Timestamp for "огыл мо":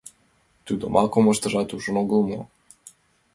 2.01-2.39